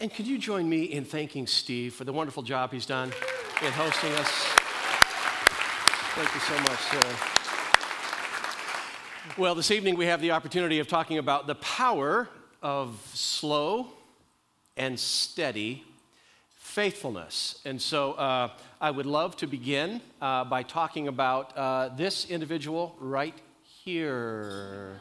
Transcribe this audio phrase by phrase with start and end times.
[0.00, 3.12] And could you join me in thanking Steve for the wonderful job he's done
[3.62, 4.28] in hosting us?
[6.14, 7.16] Thank you so much, sir.
[9.36, 12.30] Well, this evening we have the opportunity of talking about the power
[12.62, 13.88] of slow
[14.74, 15.84] and steady
[16.56, 17.60] faithfulness.
[17.66, 22.96] And so uh, I would love to begin uh, by talking about uh, this individual
[23.00, 23.34] right
[23.84, 24.98] here.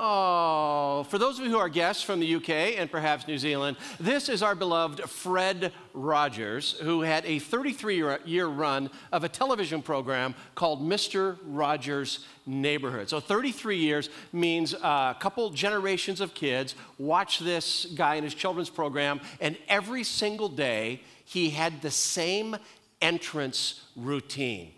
[0.00, 3.76] Oh, for those of you who are guests from the UK and perhaps New Zealand,
[3.98, 9.82] this is our beloved Fred Rogers, who had a 33 year run of a television
[9.82, 11.36] program called Mr.
[11.42, 13.08] Rogers' Neighborhood.
[13.08, 18.70] So 33 years means a couple generations of kids watch this guy in his children's
[18.70, 22.56] program, and every single day he had the same
[23.02, 24.70] entrance routine.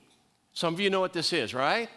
[0.55, 1.91] Some of you know what this is, right?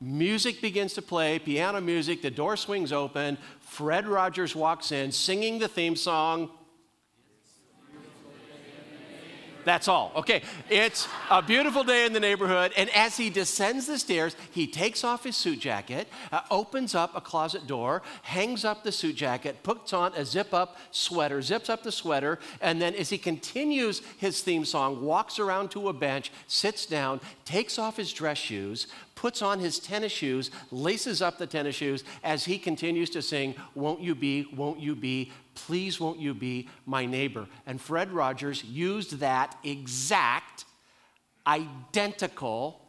[0.00, 3.36] Music begins to play, piano music, the door swings open.
[3.60, 6.50] Fred Rogers walks in singing the theme song.
[9.64, 10.12] That's all.
[10.16, 14.66] Okay, it's a beautiful day in the neighborhood, and as he descends the stairs, he
[14.66, 19.16] takes off his suit jacket, uh, opens up a closet door, hangs up the suit
[19.16, 23.18] jacket, puts on a zip up sweater, zips up the sweater, and then as he
[23.18, 28.38] continues his theme song, walks around to a bench, sits down, takes off his dress
[28.38, 28.86] shoes,
[29.20, 33.54] puts on his tennis shoes, laces up the tennis shoes as he continues to sing,
[33.74, 37.46] Won't you be, won't you be, please won't you be my neighbor?
[37.66, 40.64] And Fred Rogers used that exact,
[41.46, 42.80] identical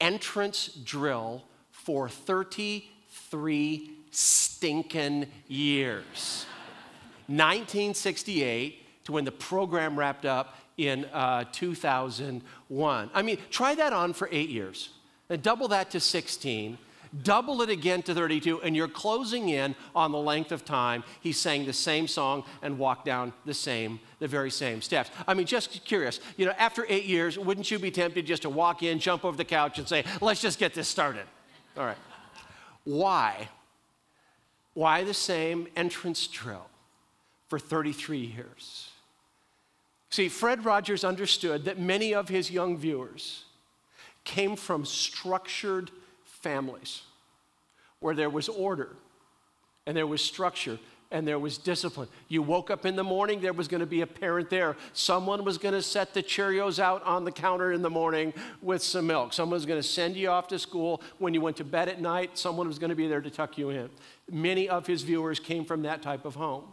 [0.00, 6.46] entrance drill for 33 stinking years.
[7.26, 13.10] 1968 to when the program wrapped up in uh, 2001.
[13.12, 14.88] I mean, try that on for eight years.
[15.30, 16.78] And double that to 16,
[17.22, 21.32] double it again to 32, and you're closing in on the length of time he
[21.32, 25.10] sang the same song and walked down the same, the very same steps.
[25.26, 28.50] I mean, just curious, you know, after eight years, wouldn't you be tempted just to
[28.50, 31.24] walk in, jump over the couch, and say, let's just get this started?
[31.76, 31.98] All right.
[32.84, 33.48] Why?
[34.74, 36.66] Why the same entrance drill
[37.48, 38.90] for 33 years?
[40.10, 43.44] See, Fred Rogers understood that many of his young viewers,
[44.28, 45.90] came from structured
[46.22, 47.02] families
[48.00, 48.90] where there was order
[49.86, 50.78] and there was structure
[51.10, 52.08] and there was discipline.
[52.28, 54.76] You woke up in the morning, there was going to be a parent there.
[54.92, 58.82] Someone was going to set the Cheerios out on the counter in the morning with
[58.82, 59.32] some milk.
[59.32, 61.00] Someone was going to send you off to school.
[61.18, 63.56] When you went to bed at night, someone was going to be there to tuck
[63.56, 63.88] you in.
[64.30, 66.64] Many of his viewers came from that type of home.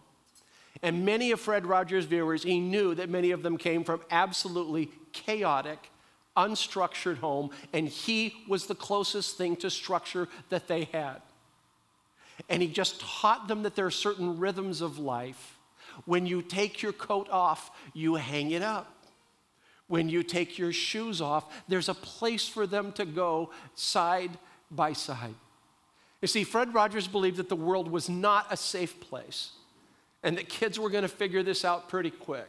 [0.83, 4.89] And many of Fred Rogers' viewers, he knew that many of them came from absolutely
[5.13, 5.89] chaotic
[6.35, 11.21] unstructured home, and he was the closest thing to structure that they had.
[12.49, 15.57] And he just taught them that there are certain rhythms of life.
[16.05, 18.91] When you take your coat off, you hang it up.
[19.87, 24.37] When you take your shoes off, there's a place for them to go side
[24.71, 25.35] by side.
[26.21, 29.51] You see, Fred Rogers believed that the world was not a safe place
[30.23, 32.47] and that kids were going to figure this out pretty quick.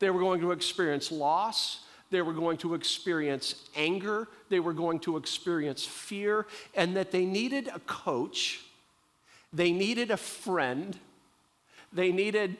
[0.00, 4.98] They were going to experience loss, they were going to experience anger, they were going
[5.00, 8.60] to experience fear, and that they needed a coach,
[9.52, 10.98] they needed a friend,
[11.92, 12.56] they needed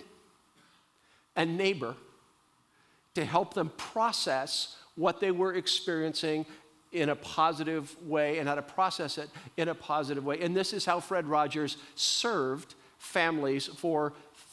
[1.37, 1.95] a neighbor
[3.15, 6.47] to help them process what they were experiencing
[6.93, 10.41] in a positive way and how to process it in a positive way.
[10.41, 14.13] And this is how Fred Rogers served families for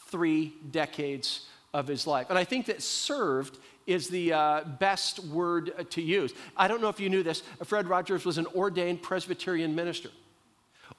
[0.09, 2.27] three decades of his life.
[2.29, 6.33] And I think that served is the uh, best word to use.
[6.55, 7.41] I don't know if you knew this.
[7.63, 10.09] Fred Rogers was an ordained Presbyterian minister,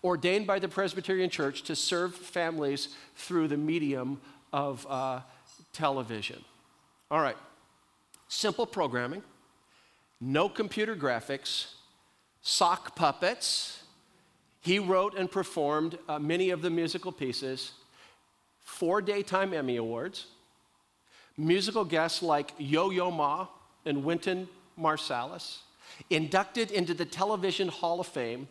[0.02, 4.20] ordained by the Presbyterian Church to serve families through the medium
[4.52, 5.20] of uh,
[5.72, 6.42] television.
[7.10, 7.36] All right,
[8.26, 9.22] simple programming,
[10.20, 11.74] no computer graphics,
[12.40, 13.82] sock puppets.
[14.60, 17.72] He wrote and performed uh, many of the musical pieces,
[18.60, 20.26] four daytime Emmy Awards
[21.38, 23.46] musical guests like Yo Yo Ma
[23.86, 24.48] and Wynton
[24.78, 25.58] Marsalis,
[26.10, 28.48] inducted into the Television Hall of Fame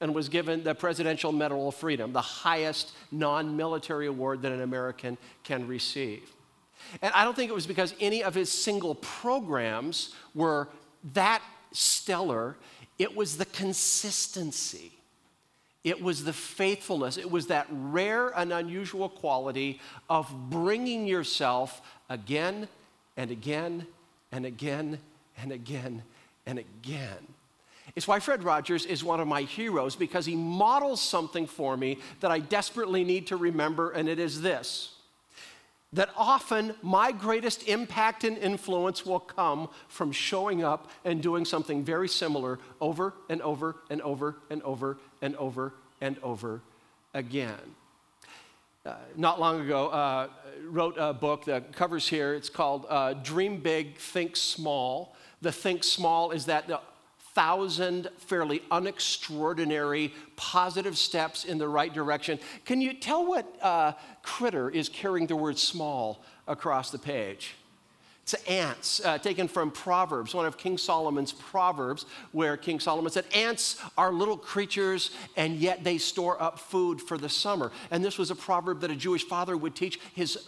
[0.00, 4.60] and was given the Presidential Medal of Freedom, the highest non military award that an
[4.60, 6.30] American can receive.
[7.00, 10.68] And I don't think it was because any of his single programs were
[11.14, 12.56] that stellar,
[12.98, 14.92] it was the consistency.
[15.86, 17.16] It was the faithfulness.
[17.16, 19.80] It was that rare and unusual quality
[20.10, 21.80] of bringing yourself
[22.10, 22.66] again
[23.16, 23.86] and again
[24.32, 24.98] and again
[25.40, 26.02] and again
[26.44, 27.28] and again.
[27.94, 31.98] It's why Fred Rogers is one of my heroes because he models something for me
[32.18, 34.96] that I desperately need to remember, and it is this
[35.92, 41.84] that often my greatest impact and influence will come from showing up and doing something
[41.84, 46.60] very similar over and over and over and over and over and over
[47.14, 47.74] again.
[48.84, 50.28] Uh, not long ago, uh,
[50.68, 52.34] wrote a book that covers here.
[52.34, 55.16] It's called uh, Dream Big, Think Small.
[55.42, 56.80] The think small is that the
[57.34, 62.38] thousand fairly unextraordinary positive steps in the right direction.
[62.64, 63.92] Can you tell what uh,
[64.22, 67.54] critter is carrying the word small across the page?
[68.26, 73.24] It's ants, uh, taken from Proverbs, one of King Solomon's Proverbs, where King Solomon said,
[73.32, 77.70] Ants are little creatures, and yet they store up food for the summer.
[77.92, 80.44] And this was a proverb that a Jewish father would teach his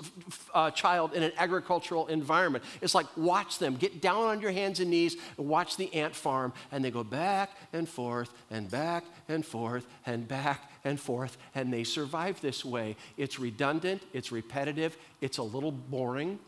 [0.53, 2.65] uh, child in an agricultural environment.
[2.81, 6.17] It's like, watch them, get down on your hands and knees, and watch the ant
[6.17, 11.39] farm, and they go back and forth, and back and forth, and back and forth,
[11.55, 12.97] and they survive this way.
[13.17, 16.41] It's redundant, it's repetitive, it's a little boring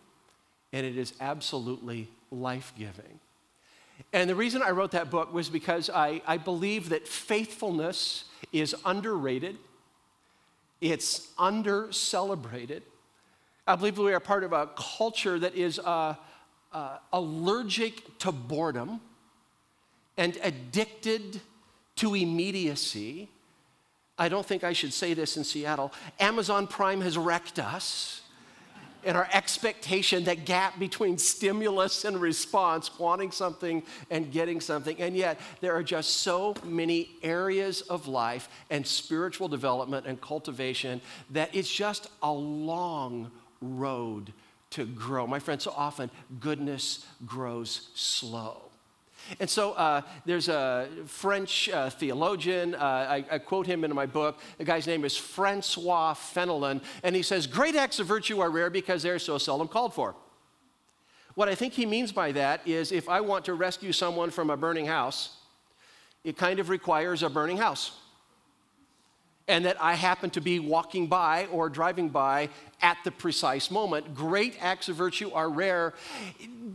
[0.73, 3.21] and it is absolutely life giving.
[4.13, 8.75] And the reason I wrote that book was because I, I believe that faithfulness is
[8.85, 9.57] underrated,
[10.81, 12.83] it's under celebrated.
[13.67, 16.15] I believe we are part of a culture that is uh,
[16.73, 19.01] uh, allergic to boredom
[20.17, 21.41] and addicted
[21.97, 23.29] to immediacy.
[24.19, 25.93] I don't think I should say this in Seattle.
[26.19, 28.20] Amazon Prime has wrecked us
[29.05, 35.01] and our expectation, that gap between stimulus and response, wanting something and getting something.
[35.01, 41.01] And yet, there are just so many areas of life and spiritual development and cultivation
[41.31, 43.31] that it's just a long
[43.61, 44.33] road
[44.71, 45.27] to grow.
[45.27, 48.70] My friend, so often goodness grows slow.
[49.39, 54.07] And so uh, there's a French uh, theologian, uh, I, I, quote him in my
[54.07, 54.41] book.
[54.59, 58.71] The guy's name is Francois Fenelon, and he says, Great acts of virtue are rare
[58.71, 60.17] because they're so seldom called for.
[61.35, 64.51] What I think he means by that is if I want to rescue someone from
[64.51, 65.37] a burning house,
[66.25, 67.93] it kind of requires a burning house
[69.51, 72.49] and that I happen to be walking by or driving by
[72.81, 74.15] at the precise moment.
[74.15, 75.93] Great acts of virtue are rare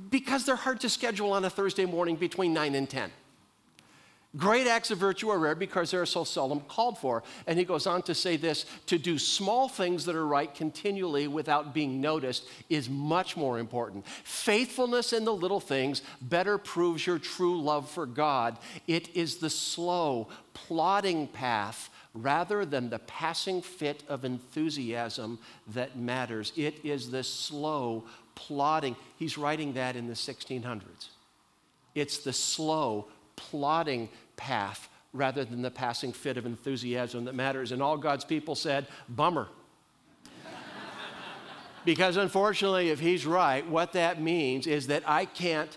[0.09, 3.11] because they're hard to schedule on a Thursday morning between 9 and 10.
[4.37, 7.23] Great acts of virtue are rare because they're so seldom called for.
[7.47, 11.27] And he goes on to say this to do small things that are right continually
[11.27, 14.05] without being noticed is much more important.
[14.23, 18.57] Faithfulness in the little things better proves your true love for God.
[18.87, 25.37] It is the slow, plodding path rather than the passing fit of enthusiasm
[25.67, 26.51] that matters.
[26.55, 28.05] It is the slow,
[28.35, 28.95] plodding.
[29.17, 31.09] He's writing that in the 1600s.
[31.93, 37.71] It's the slow, plodding path rather than the passing fit of enthusiasm that matters.
[37.71, 39.47] And all God's people said, bummer.
[41.85, 45.75] because unfortunately, if he's right, what that means is that I can't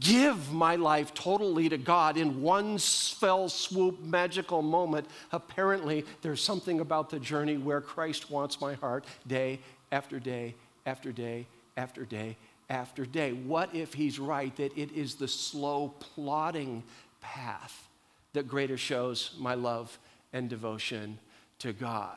[0.00, 6.80] give my life totally to God in one fell swoop magical moment, apparently there's something
[6.80, 9.60] about the journey where Christ wants my heart day
[9.92, 10.54] after day
[10.86, 11.46] after day
[11.76, 12.36] after day
[12.68, 13.32] after day.
[13.32, 16.82] What if he's right that it is the slow, plodding
[17.20, 17.88] path
[18.34, 19.98] that greater shows my love
[20.32, 21.18] and devotion
[21.60, 22.16] to God?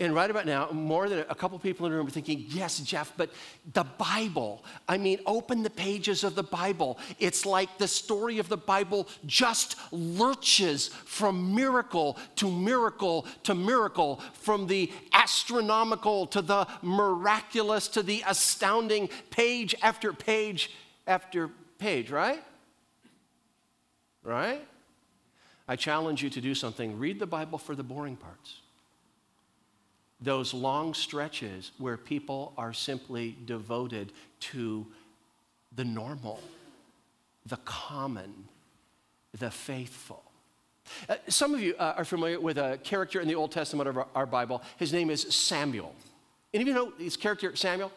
[0.00, 2.80] And right about now, more than a couple people in the room are thinking, yes,
[2.80, 3.30] Jeff, but
[3.74, 6.98] the Bible, I mean, open the pages of the Bible.
[7.20, 14.20] It's like the story of the Bible just lurches from miracle to miracle to miracle,
[14.32, 20.72] from the astronomical to the miraculous to the astounding, page after page
[21.06, 22.42] after page, right?
[24.24, 24.66] Right?
[25.66, 26.98] I challenge you to do something.
[26.98, 28.60] Read the Bible for the boring parts
[30.20, 34.86] those long stretches where people are simply devoted to
[35.74, 36.40] the normal,
[37.46, 38.32] the common,
[39.38, 40.22] the faithful.
[41.08, 43.98] Uh, some of you uh, are familiar with a character in the Old Testament of
[43.98, 44.62] our, our Bible.
[44.78, 45.94] His name is Samuel.
[46.52, 47.90] Any of you know his character, Samuel?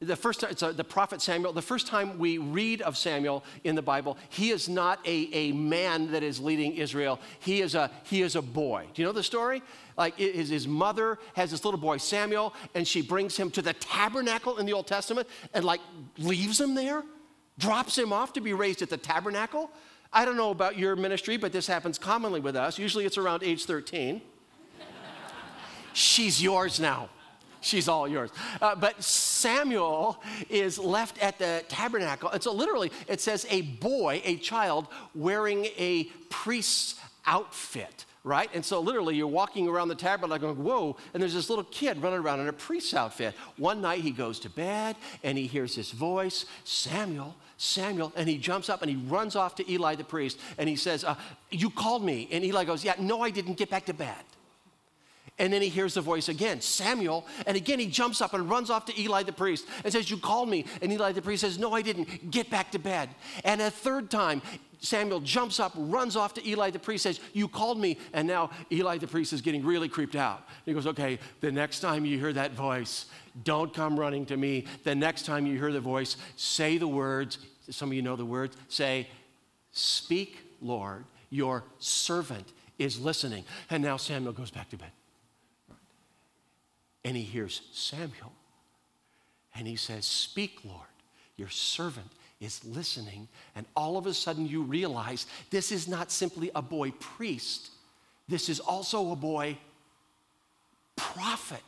[0.00, 1.52] The first time, it's a, the prophet Samuel.
[1.52, 5.52] The first time we read of Samuel in the Bible, he is not a, a
[5.52, 7.20] man that is leading Israel.
[7.38, 8.86] He is a, he is a boy.
[8.92, 9.62] Do you know the story?
[9.96, 13.72] Like his, his mother has this little boy, Samuel, and she brings him to the
[13.74, 15.80] tabernacle in the Old Testament and like
[16.18, 17.04] leaves him there,
[17.58, 19.70] drops him off to be raised at the tabernacle.
[20.12, 22.78] I don't know about your ministry, but this happens commonly with us.
[22.78, 24.20] Usually it's around age 13.
[25.92, 27.10] She's yours now
[27.64, 28.30] she's all yours.
[28.60, 32.28] Uh, but Samuel is left at the tabernacle.
[32.30, 38.50] And so, literally, it says a boy, a child, wearing a priest's outfit, right?
[38.54, 42.02] And so literally you're walking around the tabernacle going, whoa, and there's this little kid
[42.02, 43.34] running around in a priest's outfit.
[43.56, 48.38] One night he goes to bed and he hears this voice, Samuel, Samuel, and he
[48.38, 51.14] jumps up and he runs off to Eli the priest and he says, uh,
[51.50, 52.28] You called me.
[52.30, 53.54] And Eli goes, Yeah, no, I didn't.
[53.54, 54.16] Get back to bed.
[55.38, 57.26] And then he hears the voice again, Samuel.
[57.46, 60.16] And again, he jumps up and runs off to Eli the priest and says, You
[60.16, 60.64] called me.
[60.80, 62.30] And Eli the priest says, No, I didn't.
[62.30, 63.10] Get back to bed.
[63.42, 64.42] And a third time,
[64.78, 67.98] Samuel jumps up, runs off to Eli the priest, says, You called me.
[68.12, 70.46] And now Eli the priest is getting really creeped out.
[70.66, 73.06] He goes, Okay, the next time you hear that voice,
[73.42, 74.66] don't come running to me.
[74.84, 77.38] The next time you hear the voice, say the words.
[77.70, 78.56] Some of you know the words.
[78.68, 79.08] Say,
[79.72, 83.44] Speak, Lord, your servant is listening.
[83.68, 84.92] And now Samuel goes back to bed
[87.04, 88.32] and he hears Samuel.
[89.54, 90.80] And he says, Speak, Lord,
[91.36, 93.28] your servant is listening.
[93.54, 97.70] And all of a sudden, you realize this is not simply a boy priest,
[98.28, 99.58] this is also a boy
[100.96, 101.62] prophet.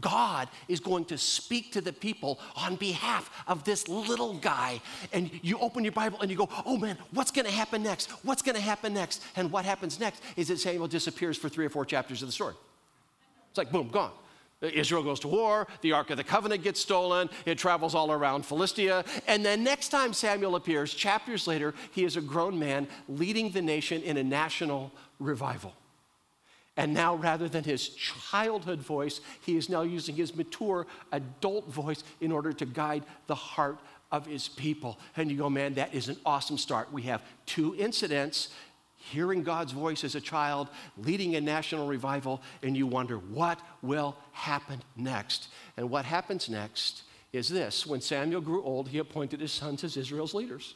[0.00, 4.80] God is going to speak to the people on behalf of this little guy.
[5.12, 8.10] And you open your Bible and you go, oh man, what's going to happen next?
[8.24, 9.22] What's going to happen next?
[9.36, 12.32] And what happens next is that Samuel disappears for three or four chapters of the
[12.32, 12.54] story.
[13.50, 14.10] It's like, boom, gone.
[14.72, 18.46] Israel goes to war, the Ark of the Covenant gets stolen, it travels all around
[18.46, 23.50] Philistia, and then next time Samuel appears, chapters later, he is a grown man leading
[23.50, 25.74] the nation in a national revival.
[26.76, 32.02] And now, rather than his childhood voice, he is now using his mature adult voice
[32.20, 33.78] in order to guide the heart
[34.10, 34.98] of his people.
[35.16, 36.92] And you go, man, that is an awesome start.
[36.92, 38.48] We have two incidents
[39.10, 44.16] hearing God's voice as a child, leading a national revival, and you wonder, what will
[44.32, 45.48] happen next?
[45.76, 49.96] And what happens next is this when Samuel grew old, he appointed his sons as
[49.96, 50.74] Israel's leaders.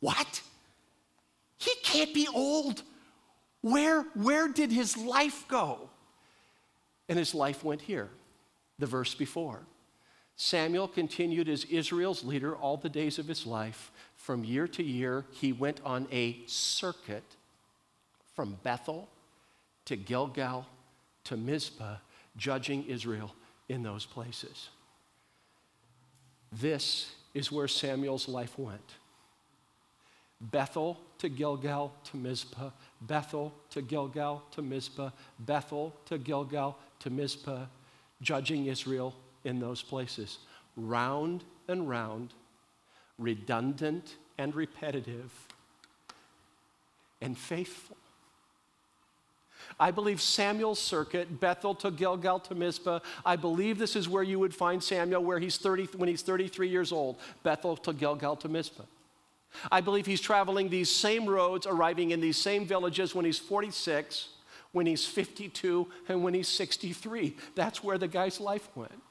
[0.00, 0.42] What?
[1.56, 2.82] He can't be old.
[3.60, 5.90] Where, where did his life go?
[7.08, 8.08] And his life went here,
[8.78, 9.60] the verse before.
[10.40, 15.24] Samuel continued as Israel's leader all the days of his life from year to year,
[15.32, 17.24] he went on a circuit
[18.36, 19.08] from Bethel
[19.86, 20.64] to Gilgal
[21.24, 21.96] to Mizpah,
[22.36, 23.34] judging Israel
[23.68, 24.68] in those places.
[26.52, 28.94] This is where Samuel's life went.
[30.40, 37.66] Bethel to Gilgal to Mizpah, Bethel to Gilgal to Mizpah, Bethel to Gilgal to Mizpah,
[38.22, 39.16] judging Israel
[39.48, 40.38] in those places.
[40.76, 42.32] Round and round
[43.18, 45.32] redundant and repetitive
[47.20, 47.96] and faithful.
[49.78, 54.38] I believe Samuel's circuit, Bethel to Gilgal to Mizpah, I believe this is where you
[54.38, 58.48] would find Samuel where he's 30, when he's 33 years old, Bethel to Gilgal to
[58.48, 58.84] Mizpah.
[59.70, 64.28] I believe he's traveling these same roads, arriving in these same villages when he's 46,
[64.72, 67.36] when he's 52, and when he's 63.
[67.54, 69.02] That's where the guy's life went.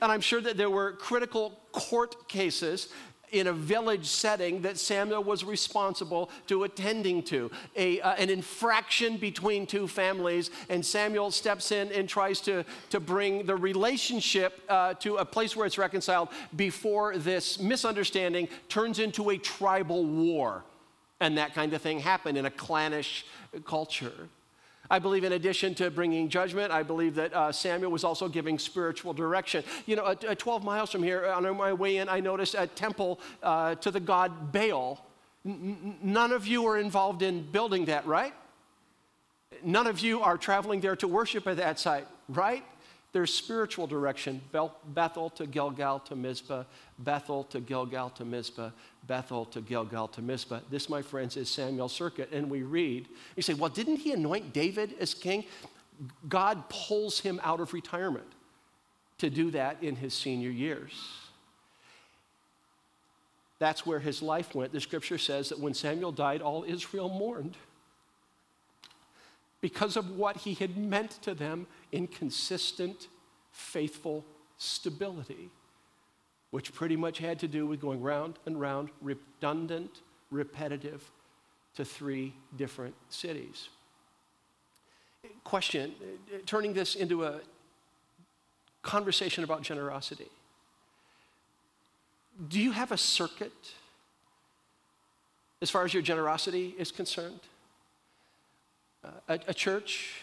[0.00, 2.88] And I'm sure that there were critical court cases
[3.32, 9.16] in a village setting that Samuel was responsible to attending to, a, uh, an infraction
[9.16, 14.94] between two families, and Samuel steps in and tries to, to bring the relationship uh,
[14.94, 20.64] to a place where it's reconciled before this misunderstanding turns into a tribal war.
[21.20, 23.26] And that kind of thing happened in a clannish
[23.64, 24.28] culture.
[24.90, 28.58] I believe, in addition to bringing judgment, I believe that uh, Samuel was also giving
[28.58, 29.62] spiritual direction.
[29.86, 33.76] You know, 12 miles from here, on my way in, I noticed a temple uh,
[33.76, 35.06] to the god Baal.
[35.46, 38.34] N- none of you are involved in building that, right?
[39.62, 42.64] None of you are traveling there to worship at that site, right?
[43.12, 46.64] There's spiritual direction Bethel to Gilgal to Mizpah,
[46.98, 48.70] Bethel to Gilgal to Mizpah,
[49.06, 50.60] Bethel to Gilgal to Mizpah.
[50.70, 52.30] This, my friends, is Samuel's circuit.
[52.32, 55.44] And we read, you say, well, didn't he anoint David as king?
[56.28, 58.28] God pulls him out of retirement
[59.18, 60.92] to do that in his senior years.
[63.58, 64.72] That's where his life went.
[64.72, 67.56] The scripture says that when Samuel died, all Israel mourned
[69.60, 73.08] because of what he had meant to them in consistent,
[73.52, 74.24] faithful
[74.56, 75.50] stability,
[76.50, 80.00] which pretty much had to do with going round and round, redundant,
[80.30, 81.10] repetitive,
[81.74, 83.68] to three different cities.
[85.44, 85.94] Question
[86.46, 87.40] turning this into a
[88.82, 90.28] conversation about generosity.
[92.48, 93.52] Do you have a circuit
[95.60, 97.40] as far as your generosity is concerned?
[99.04, 100.20] A, a church,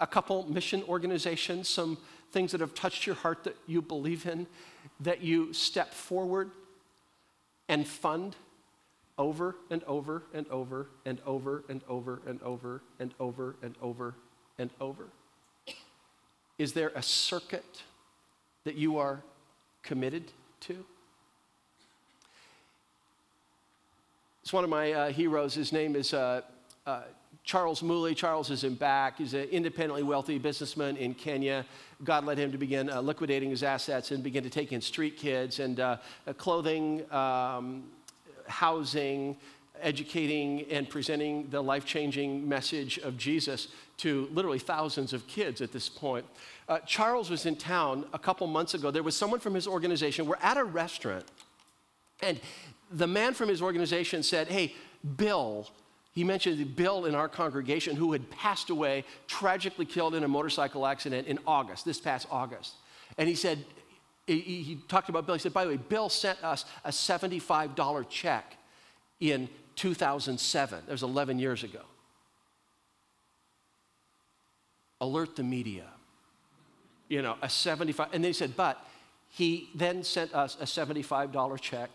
[0.00, 1.98] a couple mission organizations, some
[2.32, 4.46] things that have touched your heart that you believe in,
[5.00, 6.50] that you step forward
[7.68, 8.36] and fund
[9.16, 14.14] over and over and over and over and over and over and over and over
[14.58, 15.04] and over?
[16.58, 17.82] Is there a circuit
[18.64, 19.22] that you are
[19.82, 20.84] committed to?
[24.42, 25.54] It's one of my uh, heroes.
[25.54, 26.42] His name is uh,
[26.86, 27.02] uh,
[27.44, 28.16] Charles Mulli.
[28.16, 29.18] Charles is in back.
[29.18, 31.66] He's an independently wealthy businessman in Kenya.
[32.02, 35.18] God led him to begin uh, liquidating his assets and begin to take in street
[35.18, 37.84] kids and uh, uh, clothing, um,
[38.48, 39.36] housing,
[39.82, 45.70] educating, and presenting the life changing message of Jesus to literally thousands of kids at
[45.70, 46.24] this point.
[46.66, 48.90] Uh, Charles was in town a couple months ago.
[48.90, 50.26] There was someone from his organization.
[50.26, 51.24] We're at a restaurant,
[52.22, 52.40] and
[52.90, 54.74] the man from his organization said, Hey,
[55.16, 55.68] Bill,
[56.14, 60.86] he mentioned Bill in our congregation who had passed away, tragically killed in a motorcycle
[60.86, 62.74] accident in August, this past August.
[63.18, 63.64] And he said,
[64.26, 65.34] he, he talked about Bill.
[65.34, 68.56] He said, by the way, Bill sent us a $75 check
[69.18, 70.82] in 2007.
[70.86, 71.80] That was 11 years ago.
[75.00, 75.86] Alert the media.
[77.08, 78.82] You know, a 75, and they said, but
[79.30, 81.90] he then sent us a $75 check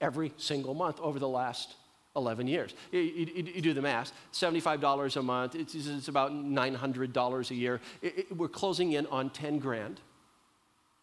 [0.00, 1.76] every single month over the last
[2.16, 2.74] 11 years.
[2.90, 7.80] You, you, you, do the math $75 a month, it's, it's about $900 a year.
[8.02, 10.00] It, it, we're closing in on 10 grand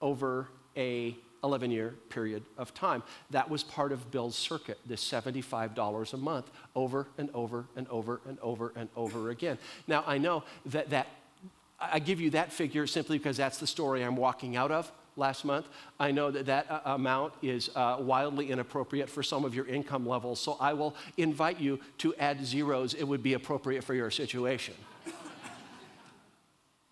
[0.01, 3.03] over a 11 year period of time.
[3.29, 8.21] That was part of Bill's circuit, this $75 a month over and over and over
[8.27, 9.57] and over and over again.
[9.87, 11.07] Now, I know that, that
[11.79, 15.43] I give you that figure simply because that's the story I'm walking out of last
[15.43, 15.67] month.
[15.99, 20.07] I know that that uh, amount is uh, wildly inappropriate for some of your income
[20.07, 22.93] levels, so I will invite you to add zeros.
[22.93, 24.75] It would be appropriate for your situation.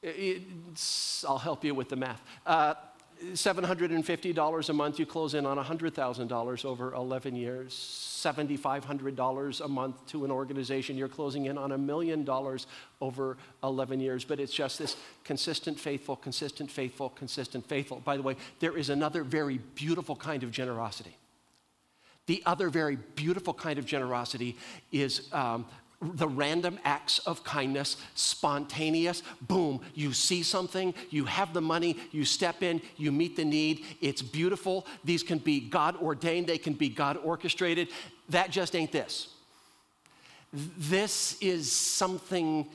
[1.28, 2.22] I'll help you with the math.
[2.46, 2.74] Uh,
[3.34, 7.74] $750 a month, you close in on $100,000 over 11 years.
[7.74, 12.66] $7,500 a month to an organization, you're closing in on a million dollars
[13.02, 14.26] over 11 years.
[14.26, 18.00] But it's just this consistent, faithful, consistent, faithful, consistent, faithful.
[18.00, 21.18] By the way, there is another very beautiful kind of generosity.
[22.26, 24.58] The other very beautiful kind of generosity
[24.92, 25.66] is um,
[26.02, 32.26] the random acts of kindness, spontaneous, boom, you see something, you have the money, you
[32.26, 33.86] step in, you meet the need.
[34.02, 34.86] It's beautiful.
[35.04, 37.90] These can be God ordained, they can be God orchestrated.
[38.30, 39.30] That just ain't this.
[40.54, 42.70] This is something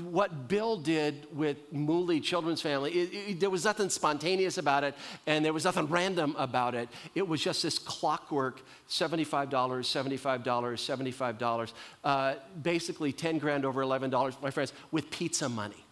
[0.00, 4.94] what Bill did with Mully Children's Family, it, it, there was nothing spontaneous about it,
[5.26, 6.88] and there was nothing random about it.
[7.14, 14.50] It was just this clockwork $75, $75, $75, uh, basically 10 grand over $11, my
[14.50, 15.84] friends, with pizza money.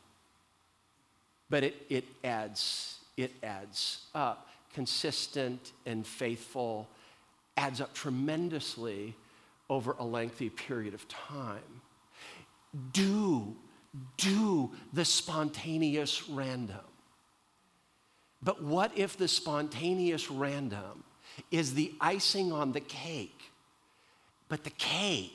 [1.48, 4.48] But it, it adds, it adds up.
[4.72, 6.88] Consistent and faithful
[7.56, 9.14] adds up tremendously
[9.70, 11.82] over a lengthy period of time
[12.92, 13.54] do,
[14.16, 16.80] do the spontaneous random.
[18.42, 21.04] But what if the spontaneous random
[21.50, 23.40] is the icing on the cake,
[24.48, 25.32] but the cake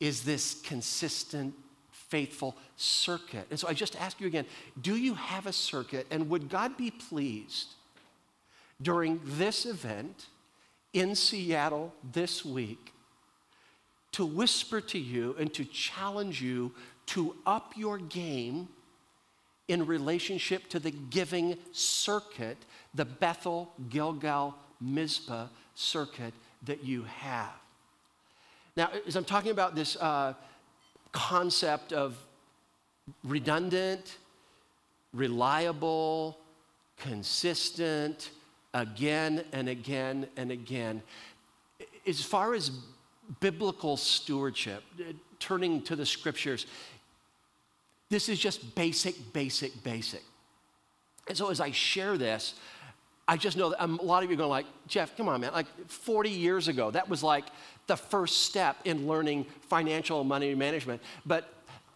[0.00, 1.54] is this consistent,
[1.90, 3.46] faithful circuit?
[3.50, 4.46] And so I just ask you again
[4.80, 6.06] do you have a circuit?
[6.10, 7.74] And would God be pleased
[8.82, 10.26] during this event
[10.92, 12.93] in Seattle this week
[14.14, 16.70] to whisper to you and to challenge you
[17.06, 18.68] to up your game
[19.66, 22.56] in relationship to the giving circuit,
[22.94, 27.50] the Bethel, Gilgal, Mizpah circuit that you have.
[28.76, 30.34] Now, as I'm talking about this uh,
[31.10, 32.16] concept of
[33.24, 34.18] redundant,
[35.12, 36.38] reliable,
[36.98, 38.30] consistent,
[38.74, 41.02] again and again and again,
[42.06, 42.70] as far as
[43.40, 46.66] biblical stewardship, uh, turning to the scriptures,
[48.10, 50.22] this is just basic, basic, basic.
[51.28, 52.54] And so as I share this,
[53.26, 55.40] I just know that um, a lot of you are going like, Jeff, come on,
[55.40, 55.52] man.
[55.52, 57.46] Like 40 years ago, that was like
[57.86, 61.00] the first step in learning financial money management.
[61.24, 61.48] But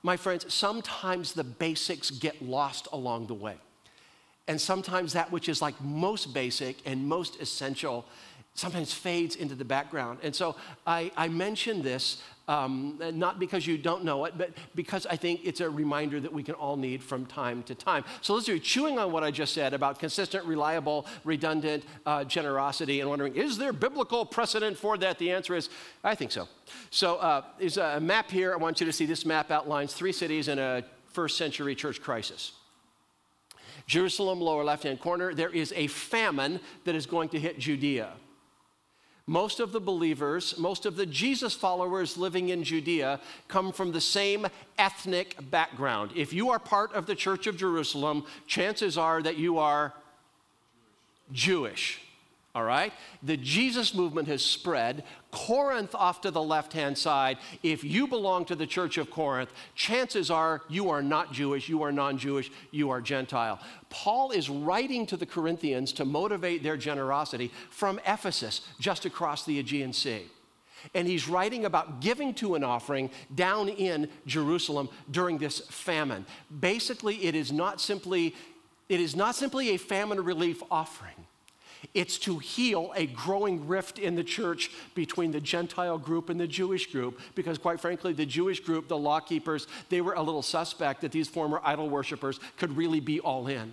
[0.02, 3.56] my friends, sometimes the basics get lost along the way.
[4.46, 8.06] And sometimes that which is like most basic and most essential
[8.58, 10.18] sometimes fades into the background.
[10.22, 15.06] And so I, I mention this um, not because you don't know it, but because
[15.06, 18.04] I think it's a reminder that we can all need from time to time.
[18.22, 23.00] So let's do chewing on what I just said about consistent, reliable, redundant uh, generosity
[23.00, 25.18] and wondering, is there biblical precedent for that?
[25.18, 25.68] The answer is,
[26.02, 26.48] I think so.
[26.90, 28.54] So uh, there's a map here.
[28.54, 32.00] I want you to see this map outlines three cities in a first century church
[32.00, 32.52] crisis.
[33.86, 38.12] Jerusalem, lower left hand corner, there is a famine that is going to hit Judea.
[39.28, 44.00] Most of the believers, most of the Jesus followers living in Judea come from the
[44.00, 44.46] same
[44.78, 46.10] ethnic background.
[46.16, 49.92] If you are part of the Church of Jerusalem, chances are that you are
[51.30, 52.00] Jewish
[52.58, 52.92] all right?
[53.22, 55.04] The Jesus movement has spread.
[55.30, 57.38] Corinth off to the left hand side.
[57.62, 61.82] If you belong to the church of Corinth, chances are you are not Jewish, you
[61.82, 63.60] are non Jewish, you are Gentile.
[63.90, 69.58] Paul is writing to the Corinthians to motivate their generosity from Ephesus, just across the
[69.58, 70.22] Aegean Sea.
[70.94, 76.24] And he's writing about giving to an offering down in Jerusalem during this famine.
[76.60, 78.34] Basically, it is not simply,
[78.88, 81.27] it is not simply a famine relief offering.
[81.94, 86.46] It's to heal a growing rift in the church between the Gentile group and the
[86.46, 90.42] Jewish group, because quite frankly, the Jewish group, the law keepers, they were a little
[90.42, 93.72] suspect that these former idol worshippers could really be all in.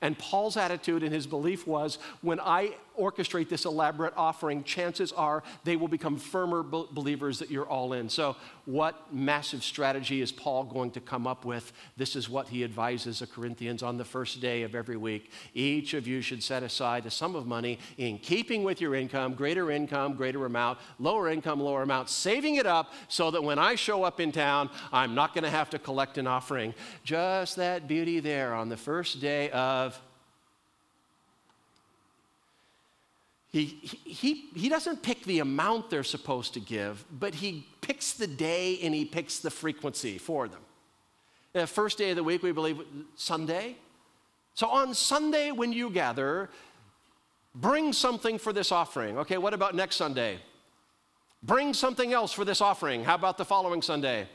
[0.00, 5.42] And Paul's attitude and his belief was when I orchestrate this elaborate offering, chances are
[5.64, 8.08] they will become firmer believers that you're all in.
[8.08, 11.72] So, what massive strategy is Paul going to come up with?
[11.96, 15.30] This is what he advises the Corinthians on the first day of every week.
[15.52, 19.34] Each of you should set aside a sum of money in keeping with your income,
[19.34, 23.74] greater income, greater amount, lower income, lower amount, saving it up so that when I
[23.74, 26.74] show up in town, I'm not going to have to collect an offering.
[27.04, 29.98] Just that beauty there on the first day of
[33.54, 33.66] He,
[34.04, 38.80] he, he doesn't pick the amount they're supposed to give, but he picks the day
[38.82, 40.58] and he picks the frequency for them.
[41.52, 42.80] The first day of the week, we believe
[43.14, 43.76] Sunday.
[44.54, 46.50] So on Sunday, when you gather,
[47.54, 49.18] bring something for this offering.
[49.18, 50.38] Okay, what about next Sunday?
[51.44, 53.04] Bring something else for this offering.
[53.04, 54.26] How about the following Sunday?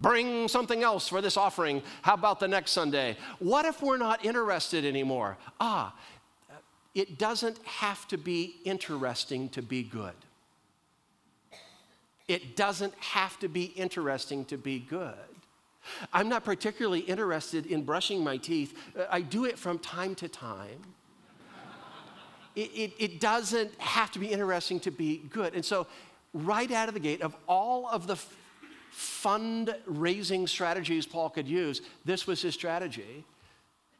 [0.00, 1.82] Bring something else for this offering.
[2.02, 3.16] How about the next Sunday?
[3.40, 5.38] What if we're not interested anymore?
[5.58, 5.92] Ah,
[6.94, 10.14] it doesn't have to be interesting to be good.
[12.28, 15.14] It doesn't have to be interesting to be good.
[16.12, 18.74] I'm not particularly interested in brushing my teeth.
[19.10, 20.80] I do it from time to time.
[22.54, 25.54] it, it, it, doesn't have to be interesting to be good.
[25.54, 25.86] And so,
[26.32, 28.16] right out of the gate, of all of the
[28.94, 33.24] fundraising strategies Paul could use, this was his strategy.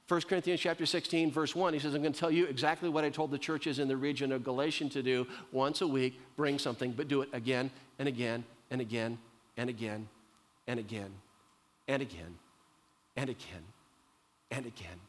[0.08, 3.04] 1 Corinthians chapter 16, verse 1, he says, I'm going to tell you exactly what
[3.04, 6.58] I told the churches in the region of Galatia to do once a week, bring
[6.58, 9.16] something, but do it again and again and again
[9.56, 10.08] and again
[10.66, 11.14] and again
[11.88, 12.38] and again
[13.16, 13.64] and again
[14.50, 15.00] and again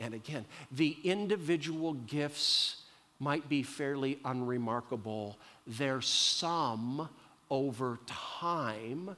[0.00, 0.44] and again.
[0.72, 2.82] The individual gifts
[3.20, 5.38] might be fairly unremarkable.
[5.68, 7.08] Their sum
[7.48, 9.16] over time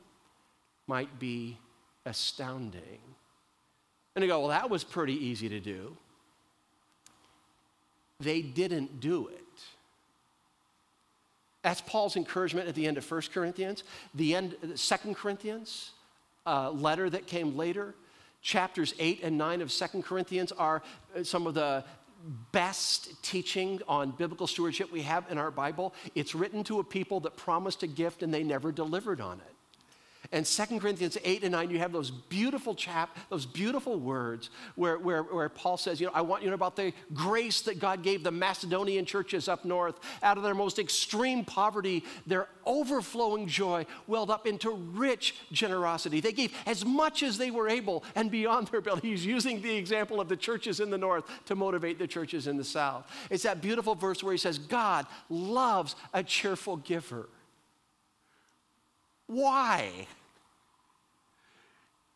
[0.87, 1.57] might be
[2.05, 3.01] astounding.
[4.19, 5.97] And go, well, that was pretty easy to do.
[8.19, 9.45] They didn't do it.
[11.63, 13.85] That's Paul's encouragement at the end of 1 Corinthians,
[14.17, 15.93] the end, 2 Corinthians,
[16.47, 17.95] uh, letter that came later.
[18.43, 20.83] Chapters 8 and 9 of 2 Corinthians are
[21.17, 21.85] uh, some of the
[22.51, 25.95] best teaching on biblical stewardship we have in our Bible.
[26.17, 29.58] It's written to a people that promised a gift and they never delivered on it.
[30.31, 34.99] And 2 Corinthians 8 and 9, you have those beautiful chap, those beautiful words where,
[34.99, 37.79] where, where Paul says, you know, I want you to know about the grace that
[37.79, 39.99] God gave the Macedonian churches up north.
[40.23, 46.21] Out of their most extreme poverty, their overflowing joy welled up into rich generosity.
[46.21, 49.09] They gave as much as they were able and beyond their ability.
[49.09, 52.59] He's using the example of the churches in the north to motivate the churches in
[52.59, 53.11] the south.
[53.31, 57.29] It's that beautiful verse where he says, God loves a cheerful giver.
[59.29, 60.09] Why?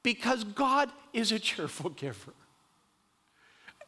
[0.02, 2.32] Because God is a cheerful giver.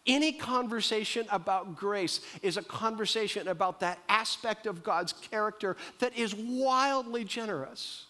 [0.07, 6.35] Any conversation about grace is a conversation about that aspect of God's character that is
[6.35, 8.07] wildly generous.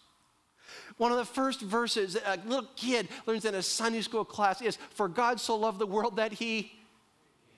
[0.97, 4.77] One of the first verses a little kid learns in a Sunday school class is
[4.91, 6.73] For God so loved the world that he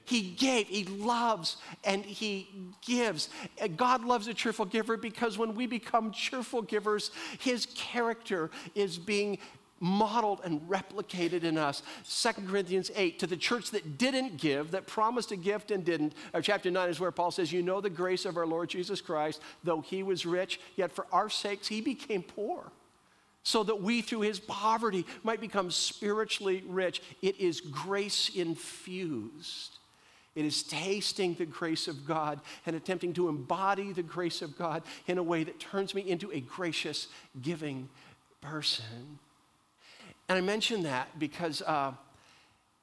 [0.06, 2.48] he gave, He loves, and He
[2.80, 3.28] gives.
[3.76, 9.38] God loves a cheerful giver because when we become cheerful givers, His character is being
[9.80, 11.82] modeled and replicated in us.
[12.08, 16.14] 2 Corinthians 8, to the church that didn't give, that promised a gift and didn't.
[16.32, 19.00] Or chapter 9 is where Paul says, You know the grace of our Lord Jesus
[19.00, 22.70] Christ, though he was rich, yet for our sakes he became poor.
[23.42, 27.02] So that we, through his poverty, might become spiritually rich.
[27.22, 29.75] It is grace infused.
[30.36, 34.82] It is tasting the grace of God and attempting to embody the grace of God
[35.06, 37.08] in a way that turns me into a gracious,
[37.42, 37.88] giving
[38.42, 39.18] person.
[40.28, 41.92] And I mention that because uh,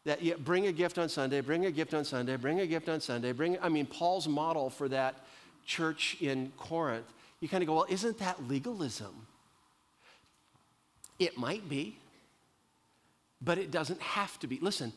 [0.06, 2.90] that yeah, bring a gift on Sunday, bring a gift on Sunday, bring a gift
[2.90, 3.58] on Sunday, bring.
[3.62, 5.26] I mean, Paul's model for that
[5.66, 7.06] church in Corinth,
[7.40, 9.28] you kind of go, well, isn't that legalism?
[11.20, 11.98] It might be,
[13.42, 14.58] but it doesn't have to be.
[14.60, 14.92] Listen,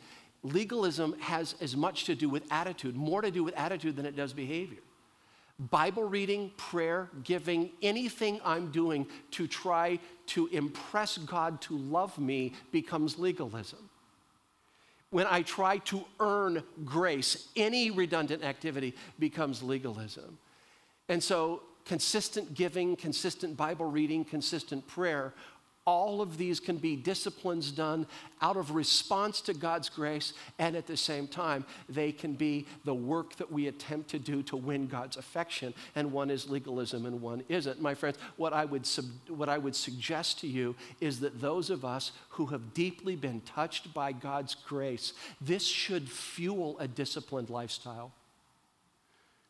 [0.52, 4.16] legalism has as much to do with attitude, more to do with attitude than it
[4.16, 4.78] does behavior.
[5.58, 12.52] Bible reading, prayer, giving, anything I'm doing to try to impress God to love me
[12.72, 13.88] becomes legalism.
[15.10, 20.36] When I try to earn grace, any redundant activity becomes legalism.
[21.08, 25.32] And so, consistent giving, consistent Bible reading, consistent prayer
[25.86, 28.06] all of these can be disciplines done
[28.42, 32.94] out of response to God's grace, and at the same time, they can be the
[32.94, 35.72] work that we attempt to do to win God's affection.
[35.94, 37.80] And one is legalism and one isn't.
[37.80, 41.70] My friends, what I would, sub- what I would suggest to you is that those
[41.70, 47.48] of us who have deeply been touched by God's grace, this should fuel a disciplined
[47.48, 48.12] lifestyle.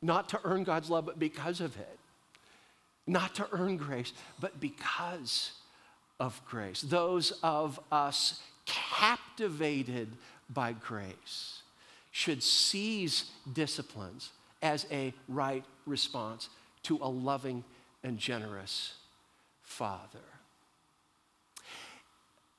[0.03, 1.99] Not to earn God's love, but because of it.
[3.07, 5.53] Not to earn grace, but because
[6.19, 10.09] of grace, those of us captivated
[10.51, 11.63] by grace,
[12.11, 14.31] should seize disciplines
[14.63, 16.49] as a right response
[16.83, 17.63] to a loving
[18.03, 18.95] and generous
[19.63, 20.21] Father.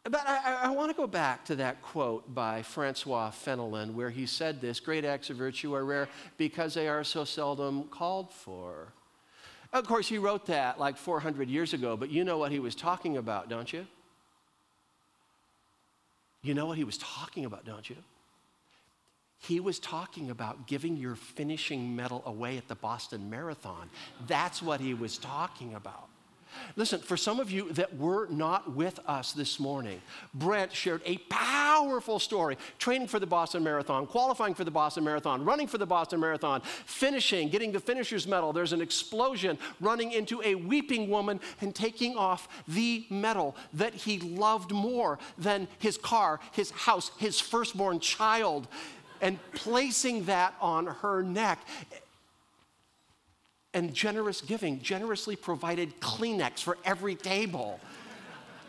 [0.04, 4.26] But I, I want to go back to that quote by Francois Fenelon, where he
[4.26, 8.94] said this Great acts of virtue are rare because they are so seldom called for.
[9.74, 12.76] Of course, he wrote that like 400 years ago, but you know what he was
[12.76, 13.86] talking about, don't you?
[16.42, 17.98] You know what he was talking about, don't you?
[19.40, 23.90] He was talking about giving your finishing medal away at the Boston Marathon.
[24.26, 26.10] That's what he was talking about.
[26.76, 30.02] Listen, for some of you that were not with us this morning,
[30.34, 35.44] Brent shared a powerful story training for the Boston Marathon, qualifying for the Boston Marathon,
[35.44, 38.54] running for the Boston Marathon, finishing, getting the finisher's medal.
[38.54, 44.20] There's an explosion, running into a weeping woman and taking off the medal that he
[44.20, 48.68] loved more than his car, his house, his firstborn child,
[49.22, 51.60] and placing that on her neck
[53.74, 57.80] and generous giving generously provided Kleenex for every table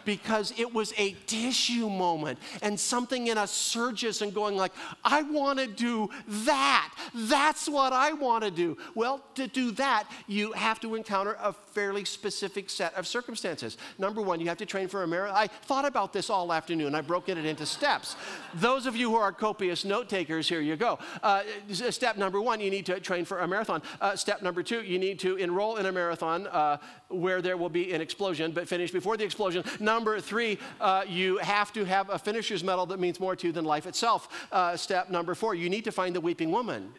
[0.09, 4.73] because it was a tissue moment and something in us surges and going like
[5.05, 6.90] i want to do that.
[7.14, 8.79] That's what i want to do.
[8.94, 13.77] Well to do that you have to encounter a fairly specific set of circumstances.
[13.99, 15.37] Number one you have to train for a marathon.
[15.37, 16.94] I thought about this all afternoon.
[16.94, 18.16] I broke it into steps.
[18.55, 20.99] Those of you who are copious note takers here you go.
[21.23, 21.42] Uh,
[21.90, 23.83] step number one you need to train for a marathon.
[24.01, 27.68] Uh, step number two you need to enroll in a marathon uh, where there will
[27.68, 29.62] be an explosion but finish before the explosion.
[29.79, 33.52] Number three, uh, you have to have a finisher's medal that means more to you
[33.52, 34.48] than life itself.
[34.52, 36.92] Uh, step number four, you need to find the weeping woman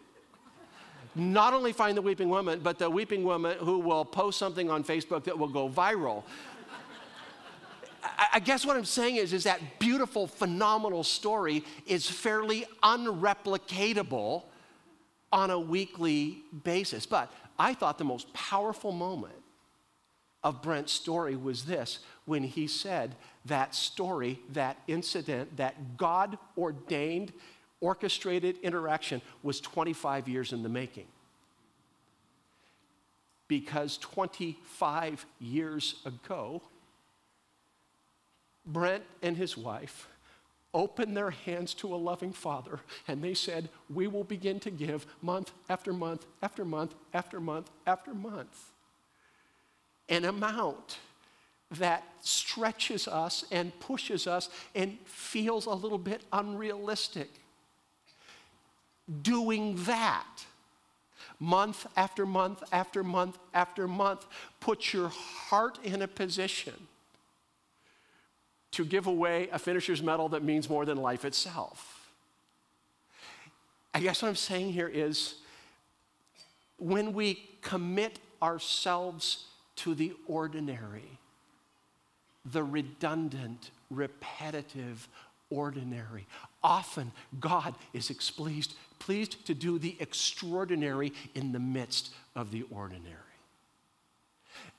[1.16, 4.84] not only find the weeping woman, but the weeping woman who will post something on
[4.84, 6.24] Facebook that will go viral.
[8.04, 14.44] I, I guess what I'm saying is, is that beautiful, phenomenal story is fairly unreplicatable
[15.32, 17.06] on a weekly basis.
[17.06, 19.34] But I thought the most powerful moment
[20.44, 23.16] of Brent's story was this when he said
[23.46, 27.34] that story, that incident, that God ordained,
[27.82, 31.08] orchestrated interaction was 25 years in the making.
[33.48, 36.62] Because 25 years ago,
[38.64, 40.08] Brent and his wife
[40.72, 45.08] opened their hands to a loving father and they said, We will begin to give
[45.24, 48.72] month after month after month after month after month
[50.10, 51.00] an amount
[51.72, 57.30] that stretches us and pushes us and feels a little bit unrealistic.
[59.22, 60.46] Doing that
[61.40, 64.26] month after month after month after month
[64.60, 66.74] puts your heart in a position
[68.72, 72.10] to give away a finisher's medal that means more than life itself.
[73.94, 75.36] I guess what I'm saying here is
[76.78, 79.46] when we commit ourselves
[79.78, 81.18] to the ordinary,
[82.52, 85.08] the redundant, repetitive,
[85.50, 86.28] ordinary.
[86.64, 93.29] Often God is pleased, pleased to do the extraordinary in the midst of the ordinary.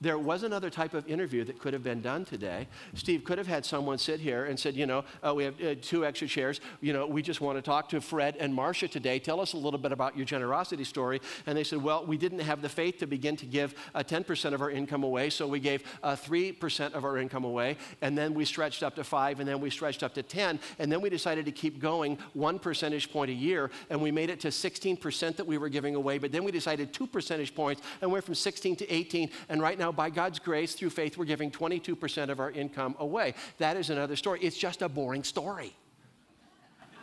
[0.02, 2.68] There was another type of interview that could have been done today.
[2.94, 5.74] Steve could have had someone sit here and said, you know, uh, we have uh,
[5.82, 6.60] two extra chairs.
[6.80, 9.18] You know, we just want to talk to Fred and Marcia today.
[9.18, 11.20] Tell us a little bit about your generosity story.
[11.46, 14.54] And they said, well, we didn't have the faith to begin to give uh, 10%
[14.54, 18.32] of our income away, so we gave uh, 3% of our income away, and then
[18.32, 21.10] we stretched up to 5, and then we stretched up to 10, and then we
[21.10, 25.36] decided to keep going one percentage point a year, and we made it to 16%
[25.36, 28.34] that we were giving away, but then we decided two percentage points, and went from
[28.34, 32.28] 16 to 18, and right now now, by God's grace, through faith, we're giving 22%
[32.28, 33.34] of our income away.
[33.58, 34.38] That is another story.
[34.40, 35.74] It's just a boring story.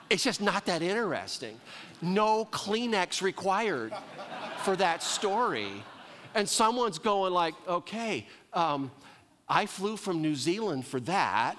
[0.10, 1.60] It's just not that interesting.
[2.02, 3.94] No Kleenex required
[4.64, 5.84] for that story.
[6.34, 8.90] And someone's going like, okay, um,
[9.50, 11.56] I flew from New Zealand for that.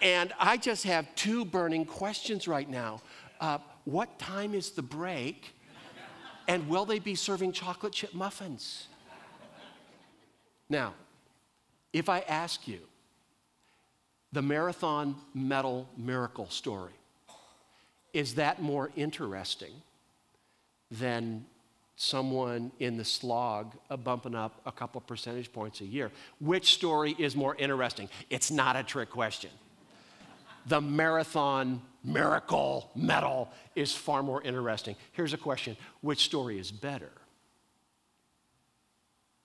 [0.00, 3.02] and I just have two burning questions right now.
[3.40, 5.54] Uh, what time is the break?
[6.48, 8.88] And will they be serving chocolate chip muffins?
[10.68, 10.94] Now,
[11.92, 12.80] if I ask you
[14.32, 16.92] the marathon medal miracle story,
[18.12, 19.72] is that more interesting
[20.90, 21.44] than
[21.96, 26.10] someone in the slog bumping up a couple percentage points a year?
[26.40, 28.08] Which story is more interesting?
[28.30, 29.50] It's not a trick question.
[30.66, 34.96] The marathon miracle medal is far more interesting.
[35.12, 37.10] Here's a question which story is better?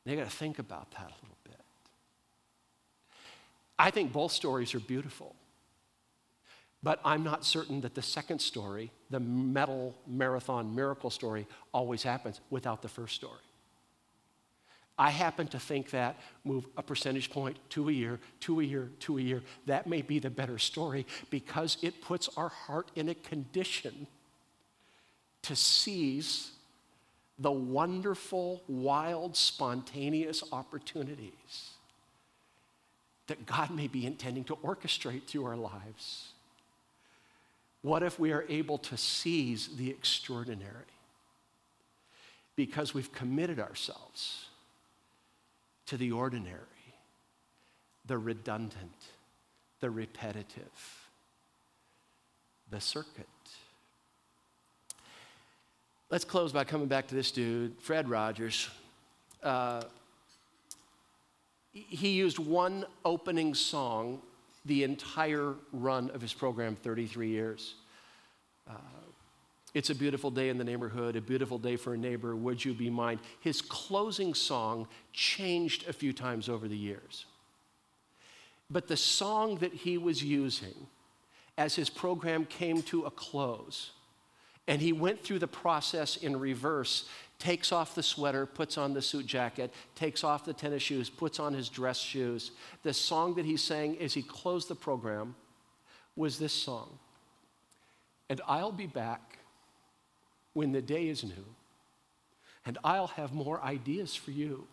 [0.08, 1.60] They got to think about that a little bit.
[3.78, 5.36] I think both stories are beautiful.
[6.82, 12.40] But I'm not certain that the second story, the medal marathon miracle story, always happens
[12.50, 13.42] without the first story.
[14.98, 16.16] I happen to think that
[16.46, 20.02] move a percentage point to a year, to a year, to a year, that may
[20.02, 24.08] be the better story because it puts our heart in a condition
[25.42, 26.52] to seize
[27.40, 31.72] the wonderful, wild, spontaneous opportunities
[33.28, 36.30] that God may be intending to orchestrate through our lives.
[37.82, 40.72] What if we are able to seize the extraordinary?
[42.56, 44.48] Because we've committed ourselves
[45.86, 46.58] to the ordinary,
[48.06, 49.06] the redundant,
[49.80, 51.08] the repetitive,
[52.72, 53.28] the circuit.
[56.10, 58.70] Let's close by coming back to this dude, Fred Rogers.
[59.44, 59.82] Uh,
[61.74, 64.22] he used one opening song
[64.66, 67.76] the entire run of his program, 33 years.
[68.70, 68.76] Uh,
[69.74, 72.74] it's a beautiful day in the neighborhood, a beautiful day for a neighbor, would you
[72.74, 73.20] be mine?
[73.42, 77.26] His closing song changed a few times over the years.
[78.70, 80.88] But the song that he was using
[81.58, 83.92] as his program came to a close
[84.68, 87.08] and he went through the process in reverse
[87.40, 91.40] takes off the sweater, puts on the suit jacket, takes off the tennis shoes, puts
[91.40, 92.52] on his dress shoes.
[92.84, 95.36] The song that he sang as he closed the program
[96.16, 96.98] was this song.
[98.30, 99.38] And I'll be back
[100.54, 101.46] when the day is new,
[102.66, 104.68] and I'll have more ideas for you,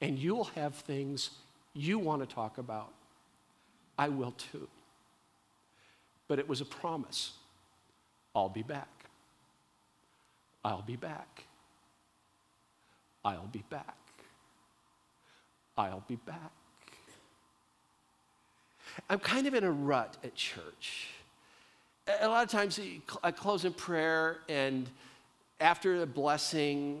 [0.00, 1.30] and you'll have things
[1.74, 2.92] you want to talk about.
[3.98, 4.68] I will too.
[6.26, 7.34] But it was a promise.
[8.34, 8.88] I'll be back.
[10.64, 11.44] I'll be back.
[13.24, 13.96] I'll be back.
[15.76, 16.52] I'll be back.
[19.08, 21.08] I'm kind of in a rut at church.
[22.20, 24.88] A lot of times eh, I close in prayer, and
[25.60, 27.00] after the blessing,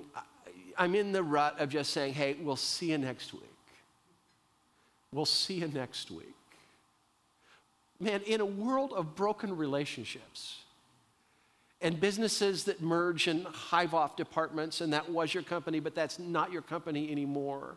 [0.76, 3.42] I'm in the rut of just saying, hey, we'll see you next week.
[5.12, 6.34] We'll see you next week.
[8.00, 10.63] Man, in a world of broken relationships,
[11.84, 16.18] and businesses that merge and hive off departments, and that was your company, but that's
[16.18, 17.76] not your company anymore.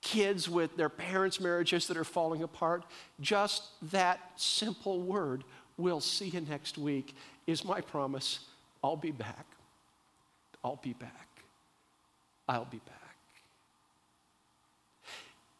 [0.00, 2.82] Kids with their parents' marriages that are falling apart.
[3.20, 5.44] Just that simple word,
[5.76, 7.14] we'll see you next week,
[7.46, 8.40] is my promise.
[8.82, 9.46] I'll be back.
[10.64, 11.28] I'll be back.
[12.48, 13.16] I'll be back.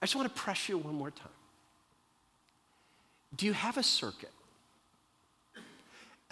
[0.03, 1.29] I just want to press you one more time.
[3.37, 4.33] Do you have a circuit?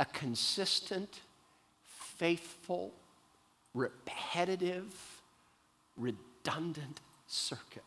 [0.00, 1.20] A consistent,
[2.16, 2.90] faithful,
[3.74, 4.94] repetitive,
[5.96, 7.84] redundant circuit.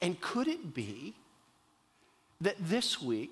[0.00, 1.14] And could it be
[2.40, 3.30] that this week,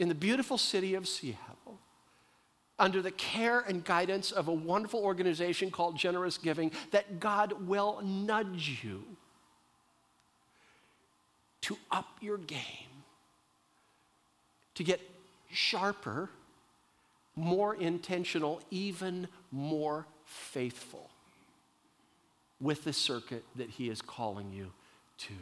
[0.00, 1.78] in the beautiful city of Seattle,
[2.78, 8.00] under the care and guidance of a wonderful organization called Generous Giving, that God will
[8.02, 9.04] nudge you
[11.60, 12.58] to up your game,
[14.74, 15.00] to get
[15.52, 16.30] sharper,
[17.36, 21.10] more intentional, even more faithful.
[22.60, 24.72] with the circuit that He is calling you
[25.18, 25.34] to.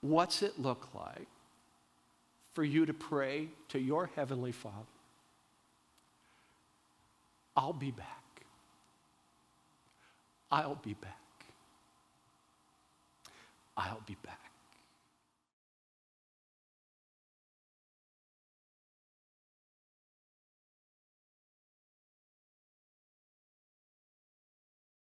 [0.00, 1.28] What's it look like
[2.54, 4.86] for you to pray to your Heavenly Father?
[7.56, 8.06] I'll be back.
[10.50, 11.18] I'll be back.
[13.76, 14.51] I'll be back.